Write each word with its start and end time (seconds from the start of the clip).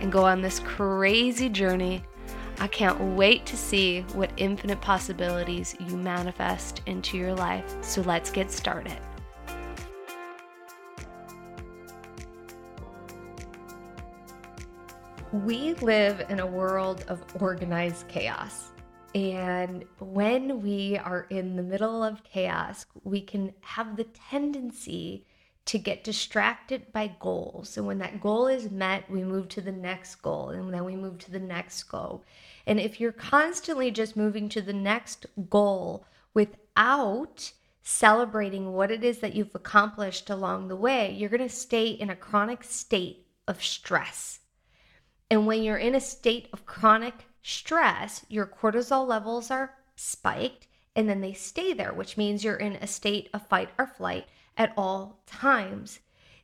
and 0.00 0.10
go 0.10 0.24
on 0.24 0.40
this 0.42 0.60
crazy 0.60 1.48
journey. 1.48 2.02
I 2.58 2.66
can't 2.66 3.00
wait 3.16 3.46
to 3.46 3.56
see 3.56 4.02
what 4.12 4.30
infinite 4.36 4.80
possibilities 4.80 5.74
you 5.80 5.96
manifest 5.96 6.82
into 6.86 7.16
your 7.16 7.34
life. 7.34 7.64
So 7.82 8.02
let's 8.02 8.30
get 8.30 8.50
started. 8.50 8.98
We 15.32 15.74
live 15.74 16.26
in 16.28 16.40
a 16.40 16.46
world 16.46 17.04
of 17.08 17.24
organized 17.40 18.08
chaos. 18.08 18.72
And 19.14 19.84
when 19.98 20.60
we 20.60 20.98
are 20.98 21.26
in 21.30 21.56
the 21.56 21.62
middle 21.62 22.02
of 22.02 22.22
chaos, 22.24 22.84
we 23.04 23.20
can 23.20 23.52
have 23.60 23.96
the 23.96 24.04
tendency 24.04 25.24
to 25.70 25.78
get 25.78 26.02
distracted 26.02 26.92
by 26.92 27.14
goals. 27.20 27.76
And 27.76 27.86
when 27.86 27.98
that 27.98 28.20
goal 28.20 28.48
is 28.48 28.72
met, 28.72 29.08
we 29.08 29.22
move 29.22 29.48
to 29.50 29.60
the 29.60 29.70
next 29.70 30.16
goal 30.16 30.48
and 30.48 30.74
then 30.74 30.84
we 30.84 30.96
move 30.96 31.18
to 31.18 31.30
the 31.30 31.38
next 31.38 31.84
goal. 31.84 32.24
And 32.66 32.80
if 32.80 32.98
you're 32.98 33.12
constantly 33.12 33.92
just 33.92 34.16
moving 34.16 34.48
to 34.48 34.60
the 34.60 34.72
next 34.72 35.26
goal 35.48 36.04
without 36.34 37.52
celebrating 37.82 38.72
what 38.72 38.90
it 38.90 39.04
is 39.04 39.20
that 39.20 39.36
you've 39.36 39.54
accomplished 39.54 40.28
along 40.28 40.66
the 40.66 40.74
way, 40.74 41.12
you're 41.12 41.30
going 41.30 41.40
to 41.40 41.48
stay 41.48 41.90
in 41.90 42.10
a 42.10 42.16
chronic 42.16 42.64
state 42.64 43.28
of 43.46 43.62
stress. 43.62 44.40
And 45.30 45.46
when 45.46 45.62
you're 45.62 45.76
in 45.76 45.94
a 45.94 46.00
state 46.00 46.48
of 46.52 46.66
chronic 46.66 47.26
stress, 47.42 48.26
your 48.28 48.46
cortisol 48.46 49.06
levels 49.06 49.52
are 49.52 49.76
spiked 49.94 50.66
and 50.96 51.08
then 51.08 51.20
they 51.20 51.32
stay 51.32 51.74
there, 51.74 51.92
which 51.92 52.16
means 52.16 52.42
you're 52.42 52.56
in 52.56 52.74
a 52.74 52.88
state 52.88 53.30
of 53.32 53.46
fight 53.46 53.68
or 53.78 53.86
flight 53.86 54.26
at 54.56 54.72
all 54.76 55.19
times. 55.40 56.00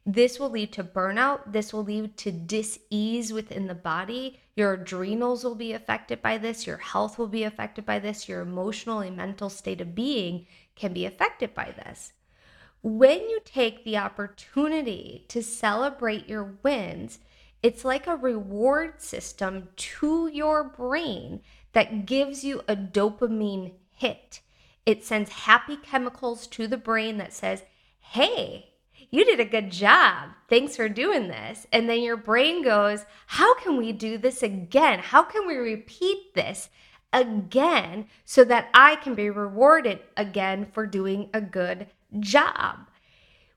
This 0.08 0.38
will 0.38 0.50
lead 0.50 0.72
to 0.74 0.84
burnout. 0.84 1.52
This 1.52 1.72
will 1.72 1.84
lead 1.84 2.16
to 2.18 2.30
dis-ease 2.30 3.32
within 3.32 3.66
the 3.66 3.74
body. 3.74 4.40
Your 4.54 4.74
adrenals 4.74 5.44
will 5.44 5.56
be 5.56 5.72
affected 5.72 6.22
by 6.22 6.38
this. 6.38 6.66
Your 6.66 6.76
health 6.78 7.18
will 7.18 7.26
be 7.26 7.42
affected 7.42 7.84
by 7.84 7.98
this. 7.98 8.28
Your 8.28 8.40
emotional 8.40 9.00
and 9.00 9.16
mental 9.16 9.50
state 9.50 9.80
of 9.80 9.94
being 9.94 10.46
can 10.76 10.92
be 10.92 11.04
affected 11.04 11.54
by 11.54 11.74
this. 11.76 12.12
When 12.82 13.28
you 13.28 13.40
take 13.44 13.84
the 13.84 13.96
opportunity 13.96 15.24
to 15.28 15.42
celebrate 15.42 16.28
your 16.28 16.56
wins, 16.62 17.18
it's 17.62 17.84
like 17.84 18.06
a 18.06 18.14
reward 18.14 19.02
system 19.02 19.70
to 19.76 20.28
your 20.32 20.62
brain 20.62 21.40
that 21.72 22.06
gives 22.06 22.44
you 22.44 22.62
a 22.68 22.76
dopamine 22.76 23.72
hit. 23.90 24.40
It 24.84 25.04
sends 25.04 25.30
happy 25.30 25.76
chemicals 25.76 26.46
to 26.48 26.68
the 26.68 26.76
brain 26.76 27.18
that 27.18 27.32
says, 27.32 27.64
hey, 27.98 28.74
you 29.10 29.24
did 29.24 29.40
a 29.40 29.44
good 29.44 29.70
job. 29.70 30.30
Thanks 30.48 30.76
for 30.76 30.88
doing 30.88 31.28
this. 31.28 31.66
And 31.72 31.88
then 31.88 32.02
your 32.02 32.16
brain 32.16 32.62
goes, 32.62 33.04
how 33.26 33.54
can 33.56 33.76
we 33.76 33.92
do 33.92 34.18
this 34.18 34.42
again? 34.42 34.98
How 34.98 35.22
can 35.22 35.46
we 35.46 35.56
repeat 35.56 36.34
this 36.34 36.68
again 37.12 38.06
so 38.24 38.44
that 38.44 38.68
I 38.74 38.96
can 38.96 39.14
be 39.14 39.30
rewarded 39.30 40.00
again 40.16 40.66
for 40.72 40.86
doing 40.86 41.30
a 41.32 41.40
good 41.40 41.88
job? 42.20 42.88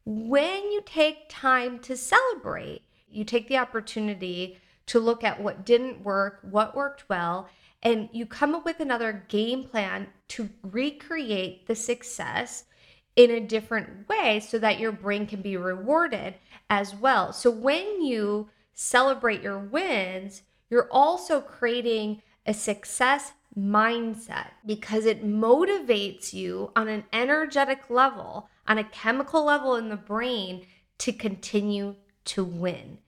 When 0.05 0.71
you 0.71 0.81
take 0.85 1.29
time 1.29 1.79
to 1.79 1.95
celebrate, 1.97 2.81
you 3.09 3.23
take 3.23 3.47
the 3.47 3.57
opportunity 3.57 4.59
to 4.87 4.99
look 4.99 5.23
at 5.23 5.41
what 5.41 5.65
didn't 5.65 6.03
work, 6.03 6.39
what 6.41 6.75
worked 6.75 7.07
well, 7.09 7.47
and 7.83 8.09
you 8.11 8.25
come 8.25 8.55
up 8.55 8.65
with 8.65 8.79
another 8.79 9.25
game 9.29 9.63
plan 9.63 10.07
to 10.29 10.49
recreate 10.63 11.67
the 11.67 11.75
success 11.75 12.65
in 13.15 13.31
a 13.31 13.39
different 13.39 14.07
way 14.07 14.39
so 14.39 14.57
that 14.59 14.79
your 14.79 14.91
brain 14.91 15.25
can 15.27 15.41
be 15.41 15.57
rewarded 15.57 16.35
as 16.69 16.95
well. 16.95 17.33
So 17.33 17.49
when 17.49 18.01
you 18.01 18.49
celebrate 18.73 19.41
your 19.41 19.59
wins, 19.59 20.43
you're 20.69 20.87
also 20.91 21.41
creating 21.41 22.21
a 22.45 22.53
success 22.53 23.33
mindset 23.57 24.51
because 24.65 25.05
it 25.05 25.25
motivates 25.25 26.33
you 26.33 26.71
on 26.75 26.87
an 26.87 27.03
energetic 27.11 27.89
level, 27.89 28.49
on 28.67 28.77
a 28.77 28.83
chemical 28.83 29.43
level 29.43 29.75
in 29.75 29.89
the 29.89 29.97
brain 29.97 30.65
to 30.99 31.11
continue 31.11 31.95
to 32.25 32.43
win, 32.43 32.99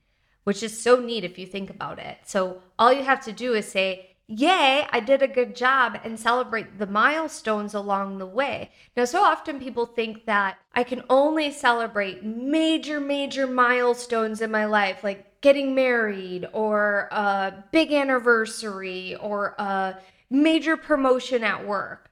which 0.44 0.62
is 0.62 0.78
so 0.78 1.00
neat 1.00 1.24
if 1.24 1.38
you 1.38 1.46
think 1.46 1.70
about 1.70 1.98
it. 1.98 2.18
So 2.24 2.62
all 2.78 2.92
you 2.92 3.04
have 3.04 3.24
to 3.24 3.32
do 3.32 3.54
is 3.54 3.66
say, 3.66 4.11
yay, 4.26 4.86
I 4.90 5.00
did 5.00 5.22
a 5.22 5.28
good 5.28 5.54
job 5.54 5.98
and 6.04 6.18
celebrate 6.18 6.78
the 6.78 6.86
milestones 6.86 7.74
along 7.74 8.18
the 8.18 8.26
way. 8.26 8.70
Now, 8.96 9.04
so 9.04 9.22
often 9.22 9.60
people 9.60 9.86
think 9.86 10.26
that 10.26 10.58
I 10.74 10.84
can 10.84 11.02
only 11.10 11.50
celebrate 11.52 12.24
major, 12.24 13.00
major 13.00 13.46
milestones 13.46 14.40
in 14.40 14.50
my 14.50 14.64
life, 14.64 15.04
like 15.04 15.40
getting 15.40 15.74
married 15.74 16.48
or 16.52 17.08
a 17.10 17.64
big 17.72 17.92
anniversary 17.92 19.16
or 19.16 19.54
a 19.58 19.98
major 20.30 20.76
promotion 20.76 21.44
at 21.44 21.66
work. 21.66 22.10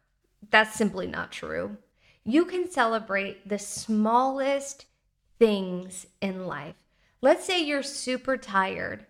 That's 0.51 0.75
simply 0.75 1.07
not 1.07 1.33
true. 1.33 1.79
You 2.25 2.45
can 2.45 2.71
celebrate 2.71 3.49
the 3.49 3.59
smallest 3.59 4.85
things 5.39 6.07
in 6.21 6.47
life. 6.47 6.75
Let's 7.23 7.45
say 7.45 7.63
you're 7.63 7.83
super 7.83 8.37
tired 8.37 9.07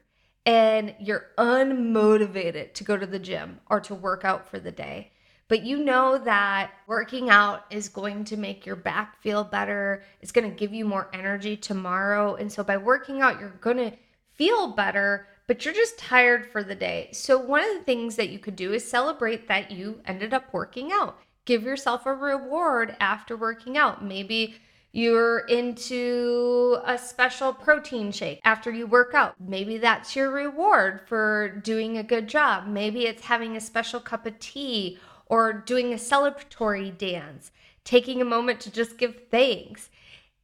and 0.46 0.94
you're 0.98 1.26
unmotivated 1.38 2.72
to 2.74 2.84
go 2.84 2.96
to 2.96 3.06
the 3.06 3.18
gym 3.18 3.60
or 3.68 3.80
to 3.80 3.94
work 3.94 4.24
out 4.24 4.48
for 4.48 4.58
the 4.58 4.72
day. 4.72 5.12
But 5.48 5.64
you 5.64 5.82
know 5.82 6.16
that 6.16 6.70
working 6.86 7.28
out 7.28 7.64
is 7.70 7.88
going 7.88 8.24
to 8.26 8.36
make 8.36 8.64
your 8.64 8.76
back 8.76 9.20
feel 9.20 9.42
better. 9.42 10.04
It's 10.20 10.30
going 10.30 10.48
to 10.48 10.56
give 10.56 10.72
you 10.72 10.84
more 10.84 11.10
energy 11.12 11.56
tomorrow. 11.56 12.36
And 12.36 12.50
so 12.52 12.62
by 12.62 12.76
working 12.76 13.20
out, 13.20 13.40
you're 13.40 13.50
going 13.60 13.78
to 13.78 13.92
feel 14.32 14.68
better, 14.68 15.26
but 15.48 15.64
you're 15.64 15.74
just 15.74 15.98
tired 15.98 16.46
for 16.46 16.62
the 16.62 16.76
day. 16.76 17.08
So 17.12 17.36
one 17.36 17.64
of 17.64 17.76
the 17.76 17.84
things 17.84 18.14
that 18.14 18.30
you 18.30 18.38
could 18.38 18.54
do 18.54 18.72
is 18.72 18.88
celebrate 18.88 19.48
that 19.48 19.72
you 19.72 20.00
ended 20.06 20.32
up 20.32 20.54
working 20.54 20.92
out. 20.92 21.18
Give 21.46 21.64
yourself 21.64 22.06
a 22.06 22.14
reward 22.14 22.96
after 23.00 23.36
working 23.36 23.76
out. 23.76 24.04
Maybe 24.04 24.54
you're 24.92 25.40
into 25.40 26.78
a 26.84 26.98
special 26.98 27.52
protein 27.52 28.10
shake 28.10 28.40
after 28.44 28.70
you 28.70 28.86
work 28.86 29.14
out. 29.14 29.34
Maybe 29.38 29.78
that's 29.78 30.16
your 30.16 30.30
reward 30.30 31.02
for 31.06 31.48
doing 31.48 31.96
a 31.96 32.02
good 32.02 32.28
job. 32.28 32.66
Maybe 32.66 33.06
it's 33.06 33.24
having 33.24 33.56
a 33.56 33.60
special 33.60 34.00
cup 34.00 34.26
of 34.26 34.38
tea 34.40 34.98
or 35.26 35.52
doing 35.52 35.92
a 35.92 35.96
celebratory 35.96 36.96
dance, 36.96 37.52
taking 37.84 38.20
a 38.20 38.24
moment 38.24 38.60
to 38.60 38.70
just 38.72 38.98
give 38.98 39.28
thanks. 39.30 39.90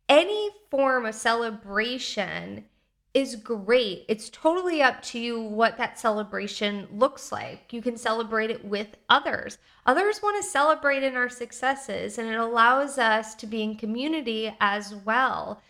Any 0.09 0.51
form 0.71 1.07
of 1.07 1.17
celebration 1.17 2.67
is 3.17 3.35
great. 3.35 4.05
It's 4.09 4.29
totally 4.29 4.83
up 4.83 5.01
to 5.05 5.19
you 5.19 5.41
what 5.41 5.79
that 5.79 5.99
celebration 5.99 6.87
looks 6.93 7.33
like. 7.33 7.73
You 7.73 7.81
can 7.81 7.97
celebrate 7.97 8.51
it 8.51 8.63
with 8.63 8.89
others. 9.09 9.57
Others 9.87 10.21
want 10.23 10.37
to 10.37 10.47
celebrate 10.47 11.03
in 11.03 11.17
our 11.17 11.31
successes, 11.31 12.19
and 12.19 12.29
it 12.29 12.39
allows 12.39 12.99
us 12.99 13.35
to 13.37 13.47
be 13.47 13.63
in 13.63 13.77
community 13.77 14.55
as 14.61 14.95
well. 14.95 15.63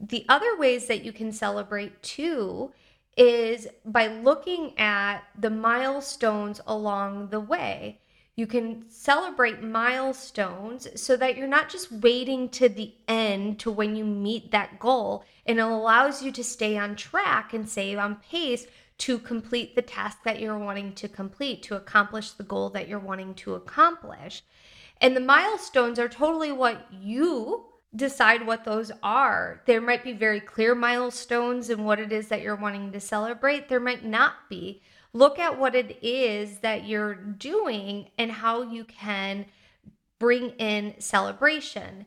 The 0.00 0.26
other 0.28 0.58
ways 0.58 0.88
that 0.88 1.04
you 1.04 1.12
can 1.12 1.30
celebrate 1.30 2.02
too 2.02 2.72
is 3.16 3.68
by 3.84 4.08
looking 4.08 4.76
at 4.76 5.20
the 5.38 5.50
milestones 5.50 6.60
along 6.66 7.28
the 7.28 7.38
way. 7.38 8.00
You 8.36 8.48
can 8.48 8.90
celebrate 8.90 9.62
milestones 9.62 10.88
so 11.00 11.16
that 11.16 11.36
you're 11.36 11.46
not 11.46 11.68
just 11.68 11.92
waiting 11.92 12.48
to 12.50 12.68
the 12.68 12.92
end 13.06 13.60
to 13.60 13.70
when 13.70 13.94
you 13.94 14.04
meet 14.04 14.50
that 14.50 14.80
goal. 14.80 15.24
And 15.46 15.58
it 15.58 15.62
allows 15.62 16.22
you 16.22 16.32
to 16.32 16.42
stay 16.42 16.76
on 16.76 16.96
track 16.96 17.54
and 17.54 17.68
stay 17.68 17.94
on 17.94 18.16
pace 18.16 18.66
to 18.98 19.18
complete 19.18 19.74
the 19.74 19.82
task 19.82 20.18
that 20.24 20.40
you're 20.40 20.58
wanting 20.58 20.94
to 20.94 21.08
complete, 21.08 21.62
to 21.64 21.76
accomplish 21.76 22.30
the 22.32 22.42
goal 22.42 22.70
that 22.70 22.88
you're 22.88 22.98
wanting 22.98 23.34
to 23.34 23.54
accomplish. 23.54 24.42
And 25.00 25.16
the 25.16 25.20
milestones 25.20 25.98
are 25.98 26.08
totally 26.08 26.50
what 26.50 26.86
you 26.92 27.66
decide 27.96 28.46
what 28.46 28.64
those 28.64 28.90
are. 29.02 29.62
There 29.66 29.80
might 29.80 30.02
be 30.02 30.12
very 30.12 30.40
clear 30.40 30.74
milestones 30.74 31.70
in 31.70 31.84
what 31.84 32.00
it 32.00 32.12
is 32.12 32.28
that 32.28 32.42
you're 32.42 32.56
wanting 32.56 32.92
to 32.92 33.00
celebrate, 33.00 33.68
there 33.68 33.80
might 33.80 34.04
not 34.04 34.48
be 34.48 34.82
look 35.12 35.38
at 35.38 35.58
what 35.58 35.74
it 35.74 35.98
is 36.02 36.58
that 36.58 36.86
you're 36.86 37.14
doing 37.14 38.10
and 38.18 38.30
how 38.30 38.62
you 38.62 38.84
can 38.84 39.46
bring 40.18 40.50
in 40.58 40.94
celebration. 40.98 42.06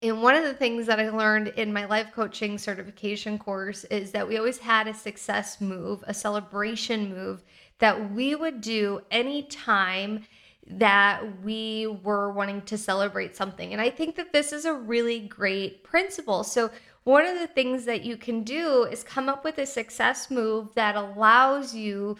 And 0.00 0.22
one 0.22 0.36
of 0.36 0.44
the 0.44 0.54
things 0.54 0.86
that 0.86 1.00
I 1.00 1.08
learned 1.08 1.48
in 1.48 1.72
my 1.72 1.86
life 1.86 2.12
coaching 2.14 2.58
certification 2.58 3.38
course 3.38 3.84
is 3.84 4.12
that 4.12 4.28
we 4.28 4.38
always 4.38 4.58
had 4.58 4.86
a 4.86 4.94
success 4.94 5.60
move, 5.60 6.04
a 6.06 6.14
celebration 6.14 7.08
move 7.08 7.42
that 7.78 8.12
we 8.12 8.34
would 8.34 8.60
do 8.60 9.00
anytime 9.10 10.24
that 10.66 11.42
we 11.42 11.86
were 12.02 12.30
wanting 12.32 12.62
to 12.62 12.78
celebrate 12.78 13.36
something. 13.36 13.72
And 13.72 13.80
I 13.80 13.90
think 13.90 14.16
that 14.16 14.32
this 14.32 14.52
is 14.52 14.64
a 14.64 14.72
really 14.72 15.20
great 15.20 15.84
principle. 15.84 16.44
So, 16.44 16.70
one 17.04 17.26
of 17.26 17.38
the 17.38 17.46
things 17.46 17.84
that 17.84 18.02
you 18.02 18.16
can 18.16 18.44
do 18.44 18.84
is 18.84 19.04
come 19.04 19.28
up 19.28 19.44
with 19.44 19.58
a 19.58 19.66
success 19.66 20.30
move 20.30 20.74
that 20.74 20.96
allows 20.96 21.74
you 21.74 22.16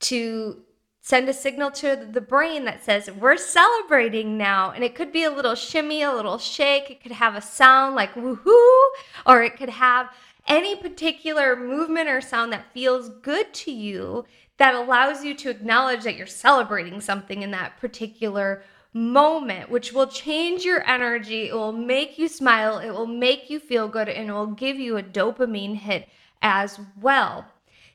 to 0.00 0.60
send 1.04 1.28
a 1.28 1.34
signal 1.34 1.70
to 1.70 2.08
the 2.10 2.20
brain 2.20 2.64
that 2.64 2.82
says, 2.82 3.10
We're 3.10 3.36
celebrating 3.36 4.38
now. 4.38 4.70
And 4.70 4.82
it 4.82 4.94
could 4.94 5.12
be 5.12 5.22
a 5.22 5.30
little 5.30 5.54
shimmy, 5.54 6.02
a 6.02 6.10
little 6.10 6.38
shake. 6.38 6.90
It 6.90 7.02
could 7.02 7.12
have 7.12 7.34
a 7.34 7.42
sound 7.42 7.94
like 7.94 8.14
woohoo, 8.14 8.84
or 9.26 9.42
it 9.42 9.58
could 9.58 9.68
have 9.68 10.08
any 10.48 10.74
particular 10.74 11.56
movement 11.56 12.08
or 12.08 12.22
sound 12.22 12.52
that 12.54 12.72
feels 12.72 13.10
good 13.20 13.52
to 13.52 13.70
you 13.70 14.24
that 14.56 14.74
allows 14.74 15.22
you 15.22 15.34
to 15.34 15.50
acknowledge 15.50 16.04
that 16.04 16.16
you're 16.16 16.26
celebrating 16.26 17.02
something 17.02 17.42
in 17.42 17.50
that 17.50 17.78
particular 17.78 18.62
moment, 18.94 19.68
which 19.68 19.92
will 19.92 20.06
change 20.06 20.64
your 20.64 20.88
energy. 20.88 21.48
It 21.48 21.54
will 21.54 21.72
make 21.72 22.18
you 22.18 22.28
smile, 22.28 22.78
it 22.78 22.92
will 22.92 23.06
make 23.06 23.50
you 23.50 23.60
feel 23.60 23.88
good, 23.88 24.08
and 24.08 24.30
it 24.30 24.32
will 24.32 24.46
give 24.46 24.78
you 24.78 24.96
a 24.96 25.02
dopamine 25.02 25.76
hit 25.76 26.08
as 26.40 26.80
well. 26.98 27.44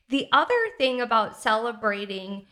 The 0.10 0.28
other 0.32 0.54
thing 0.78 1.02
about 1.02 1.42
celebrating 1.42 2.46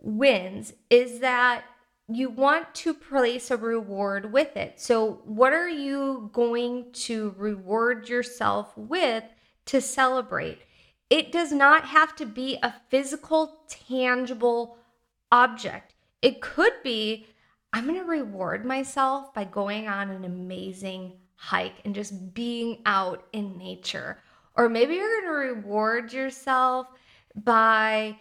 wins 0.00 0.72
is 0.88 1.20
that 1.20 1.64
you 2.08 2.28
want 2.28 2.74
to 2.74 2.92
place 2.92 3.50
a 3.50 3.56
reward 3.56 4.32
with 4.32 4.56
it. 4.56 4.80
So, 4.80 5.20
what 5.24 5.52
are 5.52 5.68
you 5.68 6.30
going 6.32 6.92
to 6.92 7.34
reward 7.36 8.08
yourself 8.08 8.76
with 8.76 9.24
to 9.66 9.80
celebrate? 9.80 10.58
It 11.08 11.32
does 11.32 11.52
not 11.52 11.84
have 11.86 12.16
to 12.16 12.26
be 12.26 12.58
a 12.62 12.74
physical, 12.88 13.60
tangible 13.68 14.78
object. 15.30 15.94
It 16.22 16.40
could 16.40 16.72
be 16.82 17.26
I'm 17.72 17.86
going 17.86 17.98
to 17.98 18.04
reward 18.04 18.64
myself 18.64 19.32
by 19.32 19.44
going 19.44 19.86
on 19.86 20.10
an 20.10 20.24
amazing 20.24 21.12
hike 21.36 21.80
and 21.84 21.94
just 21.94 22.34
being 22.34 22.82
out 22.84 23.26
in 23.32 23.56
nature. 23.56 24.18
Or 24.56 24.68
maybe 24.68 24.94
you're 24.94 25.22
going 25.22 25.26
to 25.26 25.54
reward 25.54 26.12
yourself 26.12 26.88
by 27.36 28.16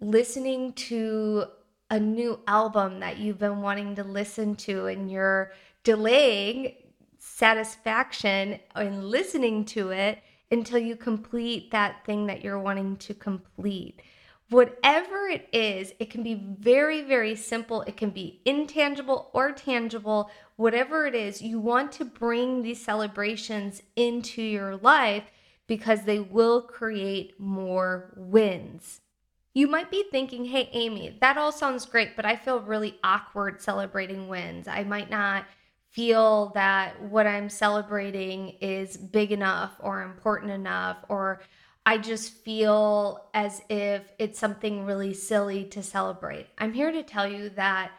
listening 0.00 0.72
to 0.72 1.44
a 1.90 2.00
new 2.00 2.40
album 2.46 3.00
that 3.00 3.18
you've 3.18 3.38
been 3.38 3.60
wanting 3.60 3.96
to 3.96 4.04
listen 4.04 4.54
to 4.54 4.86
and 4.86 5.10
you're 5.10 5.52
delaying 5.82 6.74
satisfaction 7.18 8.58
in 8.76 9.02
listening 9.10 9.64
to 9.64 9.90
it 9.90 10.22
until 10.50 10.78
you 10.78 10.96
complete 10.96 11.70
that 11.70 12.04
thing 12.04 12.26
that 12.26 12.42
you're 12.42 12.58
wanting 12.58 12.96
to 12.96 13.14
complete. 13.14 14.00
Whatever 14.48 15.28
it 15.28 15.48
is, 15.52 15.92
it 16.00 16.10
can 16.10 16.24
be 16.24 16.34
very, 16.34 17.02
very 17.02 17.36
simple. 17.36 17.82
It 17.82 17.96
can 17.96 18.10
be 18.10 18.40
intangible 18.44 19.30
or 19.32 19.52
tangible. 19.52 20.30
Whatever 20.56 21.06
it 21.06 21.14
is, 21.14 21.40
you 21.40 21.60
want 21.60 21.92
to 21.92 22.04
bring 22.04 22.62
these 22.62 22.84
celebrations 22.84 23.82
into 23.94 24.42
your 24.42 24.76
life 24.76 25.24
because 25.68 26.02
they 26.02 26.18
will 26.18 26.62
create 26.62 27.38
more 27.38 28.12
wins. 28.16 29.02
You 29.52 29.66
might 29.66 29.90
be 29.90 30.04
thinking, 30.10 30.44
hey, 30.44 30.68
Amy, 30.72 31.16
that 31.20 31.36
all 31.36 31.50
sounds 31.50 31.84
great, 31.84 32.14
but 32.14 32.24
I 32.24 32.36
feel 32.36 32.60
really 32.60 32.98
awkward 33.02 33.60
celebrating 33.60 34.28
wins. 34.28 34.68
I 34.68 34.84
might 34.84 35.10
not 35.10 35.44
feel 35.90 36.52
that 36.54 37.02
what 37.02 37.26
I'm 37.26 37.48
celebrating 37.48 38.50
is 38.60 38.96
big 38.96 39.32
enough 39.32 39.72
or 39.80 40.02
important 40.02 40.52
enough, 40.52 40.98
or 41.08 41.40
I 41.84 41.98
just 41.98 42.32
feel 42.32 43.28
as 43.34 43.62
if 43.68 44.02
it's 44.20 44.38
something 44.38 44.84
really 44.84 45.14
silly 45.14 45.64
to 45.64 45.82
celebrate. 45.82 46.46
I'm 46.58 46.72
here 46.72 46.92
to 46.92 47.02
tell 47.02 47.26
you 47.26 47.50
that 47.50 47.90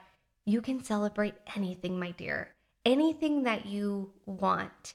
you 0.46 0.62
can 0.62 0.84
celebrate 0.84 1.36
anything, 1.56 2.00
my 2.00 2.12
dear, 2.12 2.54
anything 2.86 3.44
that 3.44 3.66
you 3.66 4.14
want. 4.26 4.94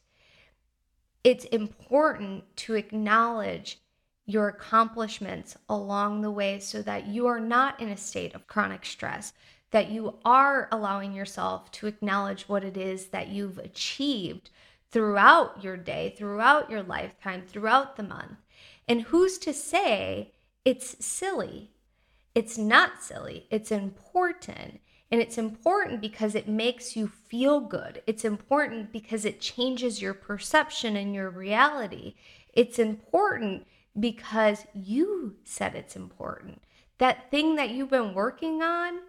It's 1.22 1.44
important 1.44 2.44
to 2.56 2.74
acknowledge 2.74 3.78
your 4.26 4.48
accomplishments 4.48 5.56
along 5.68 6.20
the 6.20 6.30
way 6.30 6.58
so 6.58 6.82
that 6.82 7.06
you 7.06 7.26
are 7.26 7.40
not 7.40 7.80
in 7.80 7.88
a 7.88 7.96
state 7.96 8.34
of 8.34 8.46
chronic 8.48 8.84
stress, 8.84 9.32
that 9.70 9.90
you 9.90 10.14
are 10.24 10.68
allowing 10.72 11.12
yourself 11.12 11.70
to 11.70 11.86
acknowledge 11.86 12.48
what 12.48 12.64
it 12.64 12.76
is 12.76 13.06
that 13.06 13.28
you've 13.28 13.58
achieved 13.58 14.50
throughout 14.90 15.62
your 15.62 15.76
day, 15.76 16.14
throughout 16.16 16.70
your 16.70 16.82
lifetime, 16.82 17.42
throughout 17.46 17.96
the 17.96 18.02
month. 18.02 18.38
And 18.88 19.02
who's 19.02 19.38
to 19.38 19.52
say 19.52 20.32
it's 20.64 21.04
silly? 21.04 21.70
It's 22.34 22.58
not 22.58 23.02
silly, 23.02 23.46
it's 23.50 23.70
important. 23.70 24.80
And 25.10 25.20
it's 25.20 25.38
important 25.38 26.00
because 26.00 26.34
it 26.34 26.48
makes 26.48 26.96
you 26.96 27.06
feel 27.06 27.60
good. 27.60 28.02
It's 28.08 28.24
important 28.24 28.90
because 28.90 29.24
it 29.24 29.40
changes 29.40 30.02
your 30.02 30.14
perception 30.14 30.96
and 30.96 31.14
your 31.14 31.30
reality. 31.30 32.14
It's 32.52 32.80
important 32.80 33.66
because 33.98 34.66
you 34.74 35.36
said 35.44 35.74
it's 35.74 35.96
important. 35.96 36.62
That 36.98 37.30
thing 37.30 37.56
that 37.56 37.70
you've 37.70 37.90
been 37.90 38.14
working 38.14 38.62
on 38.62 39.00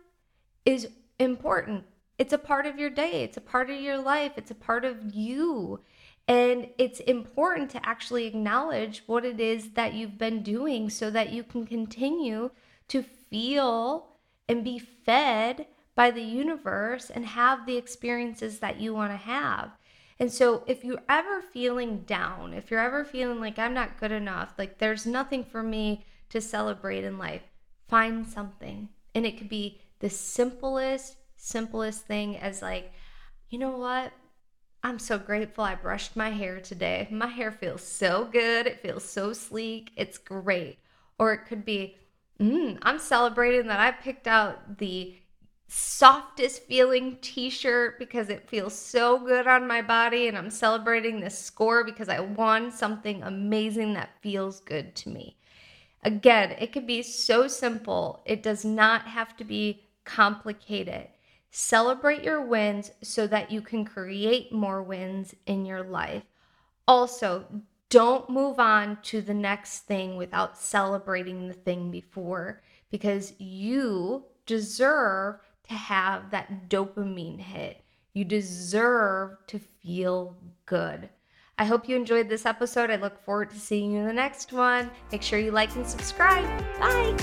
is 0.65 0.89
important. 1.19 1.85
It's 2.17 2.33
a 2.33 2.37
part 2.37 2.65
of 2.65 2.79
your 2.79 2.89
day, 2.89 3.23
it's 3.23 3.37
a 3.37 3.41
part 3.41 3.69
of 3.69 3.79
your 3.79 3.97
life, 3.97 4.33
it's 4.37 4.51
a 4.51 4.55
part 4.55 4.85
of 4.85 5.15
you. 5.15 5.81
And 6.27 6.69
it's 6.77 6.99
important 7.01 7.69
to 7.71 7.87
actually 7.87 8.25
acknowledge 8.25 9.03
what 9.05 9.23
it 9.23 9.39
is 9.39 9.71
that 9.71 9.93
you've 9.93 10.17
been 10.17 10.43
doing 10.43 10.89
so 10.89 11.09
that 11.11 11.31
you 11.31 11.43
can 11.43 11.65
continue 11.65 12.51
to 12.89 13.01
feel 13.01 14.07
and 14.49 14.63
be 14.63 14.77
fed 14.77 15.67
by 15.95 16.11
the 16.11 16.21
universe 16.21 17.09
and 17.09 17.25
have 17.25 17.65
the 17.65 17.77
experiences 17.77 18.59
that 18.59 18.79
you 18.79 18.93
want 18.93 19.11
to 19.11 19.17
have. 19.17 19.76
And 20.19 20.31
so, 20.31 20.63
if 20.65 20.83
you're 20.83 21.03
ever 21.07 21.41
feeling 21.41 21.99
down, 21.99 22.53
if 22.53 22.71
you're 22.71 22.79
ever 22.79 23.05
feeling 23.05 23.39
like 23.39 23.59
I'm 23.59 23.73
not 23.73 23.99
good 23.99 24.11
enough, 24.11 24.53
like 24.57 24.79
there's 24.79 25.05
nothing 25.05 25.43
for 25.43 25.61
me 25.61 26.05
to 26.29 26.41
celebrate 26.41 27.03
in 27.03 27.17
life, 27.17 27.43
find 27.87 28.25
something. 28.27 28.89
And 29.13 29.25
it 29.25 29.37
could 29.37 29.49
be 29.49 29.79
the 29.99 30.09
simplest, 30.09 31.17
simplest 31.35 32.05
thing 32.05 32.37
as 32.37 32.61
like, 32.61 32.91
you 33.49 33.59
know 33.59 33.77
what? 33.77 34.11
I'm 34.83 34.99
so 34.99 35.17
grateful 35.17 35.63
I 35.63 35.75
brushed 35.75 36.15
my 36.15 36.29
hair 36.29 36.59
today. 36.59 37.07
My 37.11 37.27
hair 37.27 37.51
feels 37.51 37.81
so 37.83 38.27
good. 38.31 38.67
It 38.67 38.81
feels 38.81 39.03
so 39.03 39.33
sleek. 39.33 39.91
It's 39.95 40.17
great. 40.17 40.79
Or 41.19 41.33
it 41.33 41.45
could 41.47 41.65
be, 41.65 41.95
mm, 42.39 42.77
I'm 42.81 42.99
celebrating 42.99 43.67
that 43.67 43.79
I 43.79 43.91
picked 43.91 44.27
out 44.27 44.77
the 44.77 45.15
softest 45.67 46.63
feeling 46.63 47.17
t-shirt 47.21 47.99
because 47.99 48.29
it 48.29 48.49
feels 48.49 48.73
so 48.73 49.19
good 49.19 49.47
on 49.47 49.67
my 49.67 49.81
body 49.81 50.27
and 50.27 50.37
I'm 50.37 50.49
celebrating 50.49 51.19
this 51.19 51.37
score 51.37 51.83
because 51.83 52.07
I 52.07 52.19
won 52.21 52.71
something 52.71 53.21
amazing 53.23 53.93
that 53.93 54.21
feels 54.21 54.61
good 54.61 54.95
to 54.95 55.09
me. 55.09 55.37
Again, 56.03 56.51
it 56.59 56.71
can 56.71 56.85
be 56.85 57.03
so 57.03 57.47
simple. 57.47 58.21
It 58.25 58.41
does 58.41 58.63
not 58.63 59.07
have 59.07 59.35
to 59.37 59.43
be 59.43 59.83
complicated. 60.05 61.07
Celebrate 61.51 62.23
your 62.23 62.41
wins 62.41 62.91
so 63.01 63.27
that 63.27 63.51
you 63.51 63.61
can 63.61 63.83
create 63.83 64.53
more 64.53 64.81
wins 64.81 65.35
in 65.45 65.65
your 65.65 65.83
life. 65.83 66.23
Also, 66.87 67.45
don't 67.89 68.29
move 68.29 68.59
on 68.59 68.99
to 69.01 69.21
the 69.21 69.33
next 69.33 69.79
thing 69.81 70.17
without 70.17 70.57
celebrating 70.57 71.47
the 71.47 71.53
thing 71.53 71.89
before 71.89 72.61
because 72.89 73.33
you 73.37 74.23
deserve 74.45 75.39
to 75.69 75.73
have 75.73 76.31
that 76.31 76.69
dopamine 76.69 77.39
hit. 77.39 77.83
You 78.13 78.25
deserve 78.25 79.37
to 79.47 79.59
feel 79.59 80.35
good. 80.65 81.09
I 81.59 81.65
hope 81.65 81.89
you 81.89 81.95
enjoyed 81.95 82.29
this 82.29 82.45
episode. 82.45 82.91
I 82.91 82.97
look 82.97 83.23
forward 83.23 83.49
to 83.49 83.59
seeing 83.59 83.91
you 83.91 83.99
in 83.99 84.05
the 84.05 84.13
next 84.13 84.53
one. 84.53 84.91
Make 85.11 85.23
sure 85.23 85.39
you 85.39 85.51
like 85.51 85.75
and 85.75 85.87
subscribe. 85.87 86.45
Bye. 86.79 87.15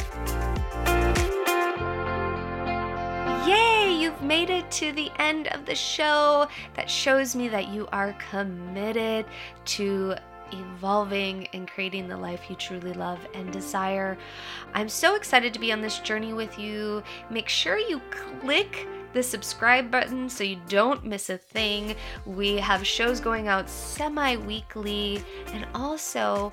Yay, 3.46 3.92
you've 3.92 4.22
made 4.22 4.50
it 4.50 4.68
to 4.72 4.90
the 4.92 5.10
end 5.18 5.48
of 5.48 5.66
the 5.66 5.74
show. 5.74 6.48
That 6.74 6.90
shows 6.90 7.36
me 7.36 7.48
that 7.48 7.68
you 7.68 7.86
are 7.92 8.16
committed 8.30 9.26
to 9.66 10.16
evolving 10.52 11.48
and 11.52 11.68
creating 11.68 12.08
the 12.08 12.16
life 12.16 12.48
you 12.48 12.56
truly 12.56 12.92
love 12.92 13.18
and 13.34 13.52
desire. 13.52 14.16
I'm 14.72 14.88
so 14.88 15.14
excited 15.14 15.52
to 15.54 15.60
be 15.60 15.72
on 15.72 15.80
this 15.80 15.98
journey 16.00 16.32
with 16.32 16.58
you. 16.58 17.02
Make 17.30 17.48
sure 17.48 17.78
you 17.78 18.00
click 18.40 18.86
the 19.12 19.22
subscribe 19.22 19.90
button 19.90 20.28
so 20.28 20.44
you 20.44 20.58
don't 20.68 21.04
miss 21.04 21.30
a 21.30 21.38
thing. 21.38 21.94
We 22.26 22.56
have 22.56 22.86
shows 22.86 23.20
going 23.20 23.48
out 23.48 23.70
semi 23.70 24.36
weekly, 24.36 25.24
and 25.52 25.66
also 25.74 26.52